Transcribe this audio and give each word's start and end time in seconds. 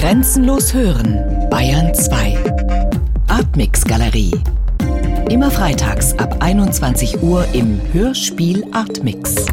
Grenzenlos 0.00 0.72
hören, 0.72 1.50
Bayern 1.50 1.94
2. 1.94 2.42
Artmix 3.28 3.84
Galerie. 3.84 4.32
Immer 5.28 5.50
freitags 5.50 6.14
ab 6.14 6.38
21 6.40 7.22
Uhr 7.22 7.46
im 7.52 7.78
Hörspiel 7.92 8.64
Artmix. 8.72 9.44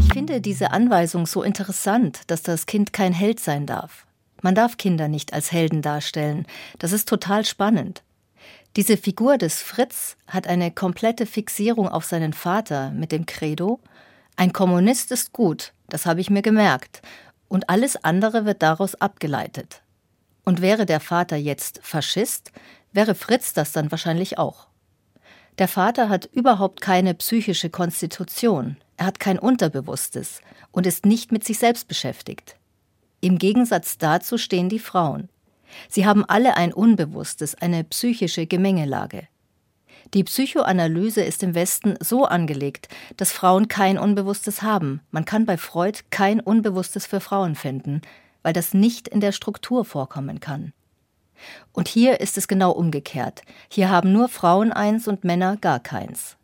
Ich 0.00 0.14
finde 0.14 0.40
diese 0.40 0.70
Anweisung 0.70 1.26
so 1.26 1.42
interessant, 1.42 2.22
dass 2.28 2.42
das 2.42 2.64
Kind 2.64 2.94
kein 2.94 3.12
Held 3.12 3.38
sein 3.38 3.66
darf. 3.66 4.06
Man 4.40 4.54
darf 4.54 4.78
Kinder 4.78 5.08
nicht 5.08 5.34
als 5.34 5.52
Helden 5.52 5.82
darstellen. 5.82 6.46
Das 6.78 6.92
ist 6.92 7.06
total 7.06 7.44
spannend. 7.44 8.02
Diese 8.76 8.96
Figur 8.96 9.36
des 9.36 9.60
Fritz 9.60 10.16
hat 10.26 10.46
eine 10.46 10.70
komplette 10.70 11.26
Fixierung 11.26 11.86
auf 11.86 12.06
seinen 12.06 12.32
Vater 12.32 12.92
mit 12.92 13.12
dem 13.12 13.26
Credo, 13.26 13.78
ein 14.36 14.54
Kommunist 14.54 15.12
ist 15.12 15.32
gut, 15.34 15.74
das 15.90 16.06
habe 16.06 16.22
ich 16.22 16.30
mir 16.30 16.40
gemerkt, 16.40 17.02
und 17.52 17.68
alles 17.68 18.02
andere 18.02 18.46
wird 18.46 18.62
daraus 18.62 18.94
abgeleitet. 18.94 19.82
Und 20.42 20.62
wäre 20.62 20.86
der 20.86 21.00
Vater 21.00 21.36
jetzt 21.36 21.80
Faschist, 21.82 22.50
wäre 22.92 23.14
Fritz 23.14 23.52
das 23.52 23.72
dann 23.72 23.90
wahrscheinlich 23.90 24.38
auch. 24.38 24.68
Der 25.58 25.68
Vater 25.68 26.08
hat 26.08 26.24
überhaupt 26.32 26.80
keine 26.80 27.12
psychische 27.12 27.68
Konstitution, 27.68 28.78
er 28.96 29.04
hat 29.04 29.20
kein 29.20 29.38
Unterbewusstes 29.38 30.40
und 30.70 30.86
ist 30.86 31.04
nicht 31.04 31.30
mit 31.30 31.44
sich 31.44 31.58
selbst 31.58 31.88
beschäftigt. 31.88 32.56
Im 33.20 33.36
Gegensatz 33.36 33.98
dazu 33.98 34.38
stehen 34.38 34.70
die 34.70 34.78
Frauen. 34.78 35.28
Sie 35.90 36.06
haben 36.06 36.24
alle 36.24 36.56
ein 36.56 36.72
Unbewusstes, 36.72 37.54
eine 37.54 37.84
psychische 37.84 38.46
Gemengelage. 38.46 39.28
Die 40.14 40.24
Psychoanalyse 40.24 41.22
ist 41.22 41.42
im 41.42 41.54
Westen 41.54 41.96
so 42.00 42.24
angelegt, 42.24 42.88
dass 43.16 43.32
Frauen 43.32 43.68
kein 43.68 43.98
Unbewusstes 43.98 44.62
haben. 44.62 45.00
Man 45.10 45.24
kann 45.24 45.46
bei 45.46 45.56
Freud 45.56 46.00
kein 46.10 46.40
Unbewusstes 46.40 47.06
für 47.06 47.20
Frauen 47.20 47.54
finden, 47.54 48.02
weil 48.42 48.52
das 48.52 48.74
nicht 48.74 49.08
in 49.08 49.20
der 49.20 49.32
Struktur 49.32 49.84
vorkommen 49.84 50.40
kann. 50.40 50.72
Und 51.72 51.88
hier 51.88 52.20
ist 52.20 52.36
es 52.38 52.48
genau 52.48 52.72
umgekehrt. 52.72 53.42
Hier 53.68 53.88
haben 53.88 54.12
nur 54.12 54.28
Frauen 54.28 54.72
eins 54.72 55.08
und 55.08 55.24
Männer 55.24 55.56
gar 55.56 55.80
keins. 55.80 56.36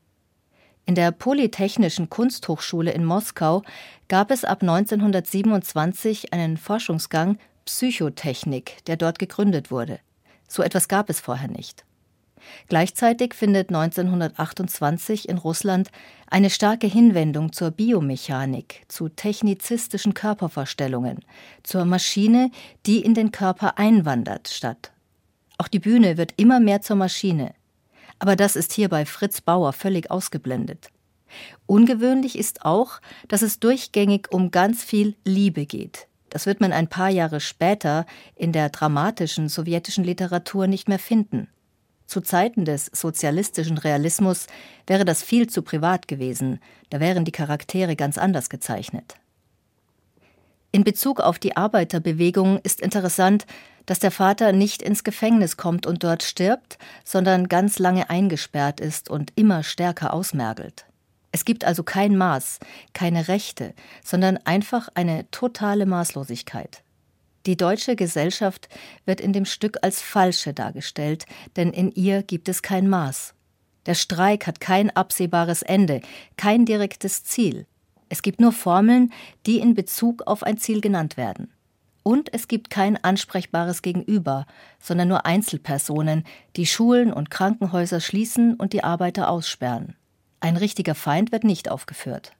In 0.86 0.94
der 0.94 1.12
Polytechnischen 1.12 2.08
Kunsthochschule 2.08 2.92
in 2.92 3.04
Moskau 3.04 3.62
gab 4.08 4.30
es 4.30 4.44
ab 4.44 4.62
1927 4.62 6.32
einen 6.32 6.56
Forschungsgang 6.56 7.38
Psychotechnik, 7.66 8.82
der 8.86 8.96
dort 8.96 9.18
gegründet 9.18 9.70
wurde. 9.70 10.00
So 10.48 10.62
etwas 10.62 10.88
gab 10.88 11.10
es 11.10 11.20
vorher 11.20 11.48
nicht. 11.48 11.84
Gleichzeitig 12.68 13.34
findet 13.34 13.68
1928 13.68 15.28
in 15.28 15.38
Russland 15.38 15.90
eine 16.28 16.50
starke 16.50 16.86
Hinwendung 16.86 17.52
zur 17.52 17.70
Biomechanik, 17.70 18.84
zu 18.88 19.08
technizistischen 19.08 20.14
Körpervorstellungen, 20.14 21.20
zur 21.62 21.84
Maschine, 21.84 22.50
die 22.86 23.00
in 23.00 23.14
den 23.14 23.32
Körper 23.32 23.78
einwandert, 23.78 24.48
statt. 24.48 24.92
Auch 25.58 25.68
die 25.68 25.80
Bühne 25.80 26.16
wird 26.16 26.34
immer 26.36 26.60
mehr 26.60 26.82
zur 26.82 26.96
Maschine. 26.96 27.54
Aber 28.18 28.36
das 28.36 28.56
ist 28.56 28.72
hier 28.72 28.88
bei 28.88 29.06
Fritz 29.06 29.40
Bauer 29.40 29.72
völlig 29.72 30.10
ausgeblendet. 30.10 30.90
Ungewöhnlich 31.66 32.38
ist 32.38 32.64
auch, 32.64 33.00
dass 33.28 33.42
es 33.42 33.60
durchgängig 33.60 34.28
um 34.30 34.50
ganz 34.50 34.82
viel 34.82 35.14
Liebe 35.24 35.66
geht. 35.66 36.08
Das 36.30 36.46
wird 36.46 36.60
man 36.60 36.72
ein 36.72 36.88
paar 36.88 37.08
Jahre 37.08 37.40
später 37.40 38.06
in 38.34 38.52
der 38.52 38.68
dramatischen 38.70 39.48
sowjetischen 39.48 40.04
Literatur 40.04 40.66
nicht 40.66 40.88
mehr 40.88 40.98
finden. 40.98 41.48
Zu 42.08 42.22
Zeiten 42.22 42.64
des 42.64 42.86
sozialistischen 42.86 43.76
Realismus 43.76 44.46
wäre 44.86 45.04
das 45.04 45.22
viel 45.22 45.46
zu 45.46 45.60
privat 45.60 46.08
gewesen, 46.08 46.58
da 46.88 47.00
wären 47.00 47.26
die 47.26 47.32
Charaktere 47.32 47.96
ganz 47.96 48.16
anders 48.16 48.48
gezeichnet. 48.48 49.16
In 50.72 50.84
Bezug 50.84 51.20
auf 51.20 51.38
die 51.38 51.58
Arbeiterbewegung 51.58 52.60
ist 52.62 52.80
interessant, 52.80 53.46
dass 53.84 53.98
der 53.98 54.10
Vater 54.10 54.52
nicht 54.52 54.80
ins 54.80 55.04
Gefängnis 55.04 55.58
kommt 55.58 55.84
und 55.84 56.02
dort 56.02 56.22
stirbt, 56.22 56.78
sondern 57.04 57.46
ganz 57.46 57.78
lange 57.78 58.08
eingesperrt 58.08 58.80
ist 58.80 59.10
und 59.10 59.32
immer 59.34 59.62
stärker 59.62 60.14
ausmergelt. 60.14 60.86
Es 61.30 61.44
gibt 61.44 61.66
also 61.66 61.82
kein 61.82 62.16
Maß, 62.16 62.58
keine 62.94 63.28
Rechte, 63.28 63.74
sondern 64.02 64.38
einfach 64.38 64.88
eine 64.94 65.30
totale 65.30 65.84
Maßlosigkeit. 65.84 66.82
Die 67.48 67.56
deutsche 67.56 67.96
Gesellschaft 67.96 68.68
wird 69.06 69.22
in 69.22 69.32
dem 69.32 69.46
Stück 69.46 69.78
als 69.80 70.02
falsche 70.02 70.52
dargestellt, 70.52 71.24
denn 71.56 71.70
in 71.70 71.90
ihr 71.92 72.22
gibt 72.22 72.46
es 72.50 72.60
kein 72.60 72.90
Maß. 72.90 73.32
Der 73.86 73.94
Streik 73.94 74.46
hat 74.46 74.60
kein 74.60 74.94
absehbares 74.94 75.62
Ende, 75.62 76.02
kein 76.36 76.66
direktes 76.66 77.24
Ziel. 77.24 77.64
Es 78.10 78.20
gibt 78.20 78.38
nur 78.38 78.52
Formeln, 78.52 79.14
die 79.46 79.60
in 79.60 79.72
Bezug 79.72 80.24
auf 80.26 80.42
ein 80.42 80.58
Ziel 80.58 80.82
genannt 80.82 81.16
werden. 81.16 81.50
Und 82.02 82.34
es 82.34 82.48
gibt 82.48 82.68
kein 82.68 83.02
ansprechbares 83.02 83.80
Gegenüber, 83.80 84.44
sondern 84.78 85.08
nur 85.08 85.24
Einzelpersonen, 85.24 86.24
die 86.56 86.66
Schulen 86.66 87.14
und 87.14 87.30
Krankenhäuser 87.30 88.00
schließen 88.00 88.56
und 88.56 88.74
die 88.74 88.84
Arbeiter 88.84 89.30
aussperren. 89.30 89.96
Ein 90.40 90.58
richtiger 90.58 90.94
Feind 90.94 91.32
wird 91.32 91.44
nicht 91.44 91.70
aufgeführt. 91.70 92.32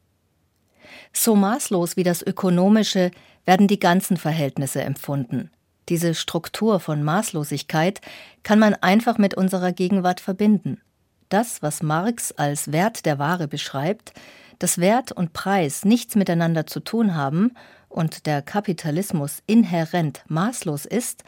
So 1.12 1.34
maßlos 1.34 1.97
wie 1.97 2.03
das 2.03 2.22
Ökonomische 2.22 3.10
werden 3.44 3.69
die 3.69 3.81
ganzen 3.81 4.16
Verhältnisse 4.16 4.82
empfunden. 4.82 5.50
Diese 5.88 6.15
Struktur 6.15 6.81
von 6.81 7.03
Maßlosigkeit 7.03 8.00
kann 8.43 8.59
man 8.59 8.75
einfach 8.75 9.16
mit 9.16 9.34
unserer 9.34 9.72
Gegenwart 9.72 10.21
verbinden. 10.21 10.81
Das, 11.28 11.62
was 11.62 11.82
Marx 11.82 12.32
als 12.32 12.72
Wert 12.72 13.06
der 13.06 13.19
Ware 13.19 13.49
beschreibt, 13.49 14.12
dass 14.59 14.78
Wert 14.78 15.12
und 15.12 15.32
Preis 15.32 15.84
nichts 15.84 16.15
miteinander 16.15 16.66
zu 16.66 16.81
tun 16.81 17.15
haben 17.15 17.53
und 17.88 18.26
der 18.26 18.43
Kapitalismus 18.43 19.43
inhärent 19.47 20.25
maßlos 20.28 20.84
ist, 20.84 21.25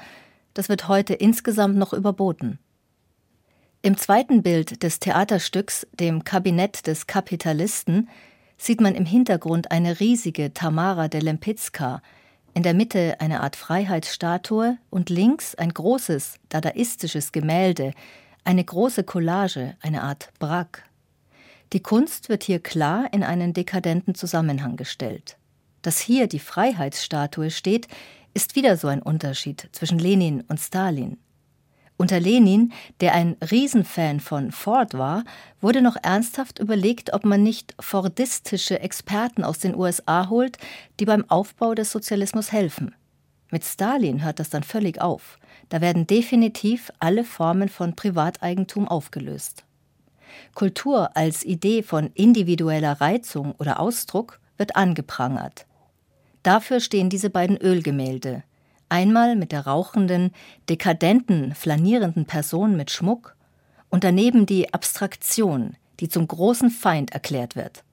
das 0.54 0.68
wird 0.68 0.88
heute 0.88 1.14
insgesamt 1.14 1.76
noch 1.76 1.92
überboten. 1.92 2.58
Im 3.82 3.96
zweiten 3.96 4.42
Bild 4.42 4.82
des 4.82 4.98
Theaterstücks, 5.00 5.86
dem 5.92 6.24
Kabinett 6.24 6.86
des 6.86 7.06
Kapitalisten, 7.06 8.10
sieht 8.60 8.82
man 8.82 8.94
im 8.94 9.06
Hintergrund 9.06 9.70
eine 9.70 10.00
riesige 10.00 10.52
Tamara 10.52 11.08
de 11.08 11.20
Lempicka, 11.20 12.02
in 12.52 12.62
der 12.62 12.74
Mitte 12.74 13.16
eine 13.18 13.40
Art 13.40 13.56
Freiheitsstatue 13.56 14.76
und 14.90 15.08
links 15.08 15.54
ein 15.54 15.72
großes 15.72 16.34
dadaistisches 16.50 17.32
Gemälde, 17.32 17.94
eine 18.44 18.62
große 18.62 19.02
Collage, 19.02 19.76
eine 19.80 20.02
Art 20.02 20.30
Brack. 20.38 20.84
Die 21.72 21.80
Kunst 21.80 22.28
wird 22.28 22.42
hier 22.42 22.58
klar 22.58 23.08
in 23.12 23.22
einen 23.22 23.54
dekadenten 23.54 24.14
Zusammenhang 24.14 24.76
gestellt. 24.76 25.38
Dass 25.80 25.98
hier 25.98 26.26
die 26.26 26.38
Freiheitsstatue 26.38 27.50
steht, 27.50 27.88
ist 28.34 28.56
wieder 28.56 28.76
so 28.76 28.88
ein 28.88 29.00
Unterschied 29.00 29.70
zwischen 29.72 29.98
Lenin 29.98 30.42
und 30.42 30.60
Stalin. 30.60 31.16
Unter 32.00 32.18
Lenin, 32.18 32.72
der 33.02 33.12
ein 33.12 33.36
Riesenfan 33.50 34.20
von 34.20 34.52
Ford 34.52 34.94
war, 34.94 35.22
wurde 35.60 35.82
noch 35.82 35.98
ernsthaft 36.02 36.58
überlegt, 36.58 37.12
ob 37.12 37.26
man 37.26 37.42
nicht 37.42 37.74
fordistische 37.78 38.80
Experten 38.80 39.44
aus 39.44 39.58
den 39.58 39.76
USA 39.76 40.30
holt, 40.30 40.56
die 40.98 41.04
beim 41.04 41.28
Aufbau 41.28 41.74
des 41.74 41.92
Sozialismus 41.92 42.52
helfen. 42.52 42.94
Mit 43.50 43.66
Stalin 43.66 44.24
hört 44.24 44.38
das 44.38 44.48
dann 44.48 44.62
völlig 44.62 44.98
auf. 44.98 45.38
Da 45.68 45.82
werden 45.82 46.06
definitiv 46.06 46.90
alle 47.00 47.22
Formen 47.22 47.68
von 47.68 47.94
Privateigentum 47.94 48.88
aufgelöst. 48.88 49.64
Kultur 50.54 51.14
als 51.18 51.44
Idee 51.44 51.82
von 51.82 52.12
individueller 52.14 52.98
Reizung 52.98 53.54
oder 53.58 53.78
Ausdruck 53.78 54.40
wird 54.56 54.74
angeprangert. 54.74 55.66
Dafür 56.42 56.80
stehen 56.80 57.10
diese 57.10 57.28
beiden 57.28 57.58
Ölgemälde, 57.58 58.42
einmal 58.90 59.36
mit 59.36 59.52
der 59.52 59.66
rauchenden, 59.66 60.32
dekadenten, 60.68 61.54
flanierenden 61.54 62.26
Person 62.26 62.76
mit 62.76 62.90
Schmuck 62.90 63.36
und 63.88 64.04
daneben 64.04 64.46
die 64.46 64.72
Abstraktion, 64.72 65.76
die 66.00 66.08
zum 66.08 66.26
großen 66.26 66.70
Feind 66.70 67.12
erklärt 67.12 67.56
wird. 67.56 67.84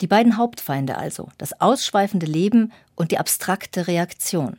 Die 0.00 0.06
beiden 0.06 0.36
Hauptfeinde 0.36 0.98
also, 0.98 1.28
das 1.38 1.60
ausschweifende 1.60 2.26
Leben 2.26 2.72
und 2.94 3.12
die 3.12 3.18
abstrakte 3.18 3.86
Reaktion. 3.86 4.58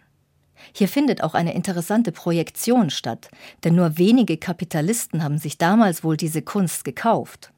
Hier 0.73 0.87
findet 0.87 1.23
auch 1.23 1.35
eine 1.35 1.53
interessante 1.53 2.11
Projektion 2.11 2.89
statt, 2.89 3.29
denn 3.63 3.75
nur 3.75 3.97
wenige 3.97 4.37
Kapitalisten 4.37 5.23
haben 5.23 5.37
sich 5.37 5.57
damals 5.59 6.03
wohl 6.03 6.17
diese 6.17 6.41
Kunst 6.41 6.83
gekauft. 6.83 7.51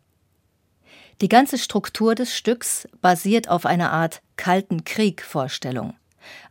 Die 1.21 1.29
ganze 1.29 1.57
Struktur 1.57 2.15
des 2.15 2.35
Stücks 2.35 2.87
basiert 3.01 3.49
auf 3.49 3.65
einer 3.65 3.91
Art 3.91 4.21
kalten 4.37 4.83
Krieg-Vorstellung. 4.83 5.93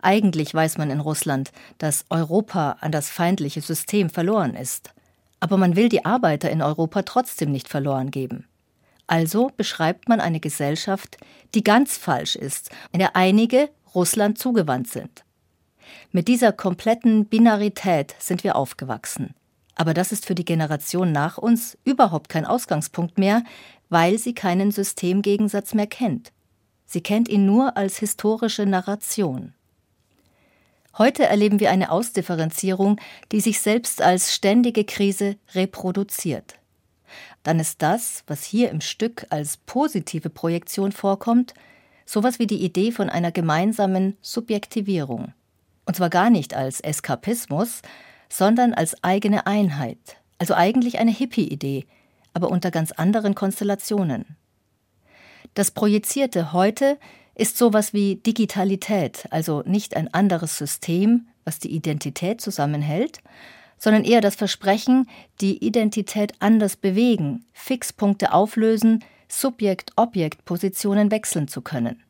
Eigentlich 0.03 0.53
weiß 0.55 0.79
man 0.79 0.91
in 0.91 1.01
Russland, 1.01 1.53
dass 1.79 2.05
Europa 2.11 2.77
an 2.81 2.93
das 2.93 3.11
feindliche 3.11 3.61
System 3.61 4.11
verloren 4.11 4.55
ist. 4.55 4.93
Aber 5.41 5.57
man 5.57 5.77
will 5.77 5.89
die 5.89 6.05
Arbeiter 6.05 6.51
in 6.51 6.63
Europa 6.63 7.03
trotzdem 7.03 7.53
nicht 7.53 7.69
verloren 7.69 8.11
geben. 8.11 8.47
Also 9.07 9.51
beschreibt 9.57 10.09
man 10.09 10.21
eine 10.21 10.41
Gesellschaft, 10.41 11.17
die 11.55 11.65
ganz 11.65 11.97
falsch 11.97 12.37
ist, 12.37 12.71
in 12.93 12.99
der 12.99 13.17
einige 13.17 13.71
Russland 13.95 14.39
zugewandt 14.39 14.89
sind. 14.89 15.25
Mit 16.13 16.29
dieser 16.29 16.53
kompletten 16.53 17.25
Binarität 17.25 18.15
sind 18.19 18.45
wir 18.45 18.57
aufgewachsen. 18.57 19.35
Aber 19.75 19.95
das 19.95 20.13
ist 20.13 20.27
für 20.27 20.35
die 20.35 20.45
Generation 20.45 21.13
nach 21.13 21.39
uns 21.39 21.79
überhaupt 21.85 22.29
kein 22.29 22.45
Ausgangspunkt 22.45 23.17
mehr, 23.17 23.45
weil 23.89 24.19
sie 24.19 24.35
keinen 24.35 24.73
Systemgegensatz 24.73 25.73
mehr 25.73 25.87
kennt. 25.87 26.33
Sie 26.85 27.01
kennt 27.01 27.29
ihn 27.29 27.47
nur 27.47 27.77
als 27.77 27.99
historische 27.99 28.67
Narration. 28.67 29.55
Heute 30.99 31.27
erleben 31.27 31.61
wir 31.61 31.71
eine 31.71 31.93
Ausdifferenzierung, 31.93 33.01
die 33.31 33.41
sich 33.41 33.61
selbst 33.61 34.03
als 34.03 34.35
ständige 34.35 34.85
Krise 34.85 35.37
reproduziert. 35.55 36.57
Dann 37.45 37.61
ist 37.61 37.83
das, 37.83 38.25
was 38.27 38.43
hier 38.43 38.71
im 38.71 38.81
Stück 38.81 39.25
als 39.31 39.59
positive 39.59 40.29
Projektion 40.29 40.91
vorkommt, 40.91 41.55
sowas 42.05 42.41
wie 42.41 42.49
die 42.49 42.65
Idee 42.65 42.91
von 42.91 43.11
einer 43.11 43.31
gemeinsamen 43.31 44.17
Subjektivierung. 44.23 45.33
Und 45.87 45.95
zwar 45.95 46.11
gar 46.11 46.31
nicht 46.31 46.55
als 46.55 46.81
Eskapismus, 46.81 47.83
sondern 48.29 48.75
als 48.75 49.03
eigene 49.05 49.47
Einheit, 49.47 50.17
also 50.39 50.55
eigentlich 50.55 50.99
eine 50.99 51.13
Hippie-Idee, 51.13 51.87
aber 52.35 52.51
unter 52.51 52.73
ganz 52.73 52.91
anderen 52.91 53.37
Konstellationen. 53.37 54.37
Das 55.55 55.71
Projizierte 55.71 56.53
heute 56.53 56.99
ist 57.39 57.57
sowas 57.57 57.95
wie 57.95 58.17
Digitalität, 58.17 59.27
also 59.31 59.63
nicht 59.65 59.97
ein 59.97 60.13
anderes 60.13 60.59
System, 60.59 61.29
was 61.45 61.61
die 61.61 61.71
Identität 61.71 62.41
zusammenhält, 62.41 63.21
sondern 63.79 64.05
eher 64.05 64.21
das 64.21 64.35
Versprechen, 64.35 65.09
die 65.41 65.65
Identität 65.65 66.33
anders 66.41 66.77
bewegen, 66.77 67.47
Fixpunkte 67.53 68.33
auflösen, 68.33 69.05
Subjekt-Objekt-Positionen 69.29 71.13
wechseln 71.13 71.47
zu 71.47 71.63
können. 71.63 72.03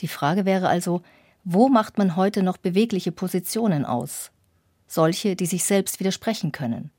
Die 0.00 0.08
Frage 0.08 0.46
wäre 0.46 0.68
also, 0.68 1.02
wo 1.44 1.68
macht 1.68 1.98
man 1.98 2.16
heute 2.16 2.42
noch 2.42 2.56
bewegliche 2.56 3.12
Positionen 3.12 3.84
aus? 3.84 4.30
Solche, 4.86 5.36
die 5.36 5.46
sich 5.46 5.64
selbst 5.64 6.00
widersprechen 6.00 6.52
können. 6.52 6.90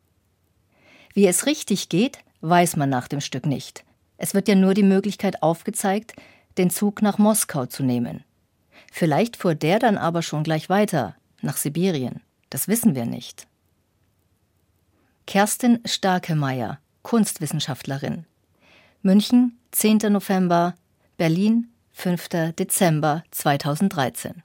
Wie 1.15 1.25
es 1.25 1.47
richtig 1.47 1.89
geht, 1.89 2.19
weiß 2.41 2.75
man 2.75 2.89
nach 2.89 3.07
dem 3.07 3.21
Stück 3.21 3.47
nicht. 3.47 3.83
Es 4.17 4.35
wird 4.35 4.47
ja 4.47 4.53
nur 4.53 4.75
die 4.75 4.83
Möglichkeit 4.83 5.41
aufgezeigt, 5.41 6.13
den 6.57 6.69
Zug 6.69 7.01
nach 7.01 7.17
Moskau 7.17 7.65
zu 7.65 7.83
nehmen. 7.83 8.23
Vielleicht 8.91 9.37
fuhr 9.37 9.55
der 9.55 9.79
dann 9.79 9.97
aber 9.97 10.21
schon 10.21 10.43
gleich 10.43 10.69
weiter, 10.69 11.15
nach 11.41 11.57
Sibirien. 11.57 12.21
Das 12.49 12.67
wissen 12.67 12.95
wir 12.95 13.05
nicht. 13.05 13.47
Kerstin 15.27 15.79
Starkemeyer, 15.85 16.79
Kunstwissenschaftlerin. 17.03 18.25
München, 19.01 19.57
10. 19.71 19.99
November, 20.09 20.75
Berlin, 21.17 21.69
5. 21.91 22.29
Dezember 22.57 23.23
2013. 23.31 24.41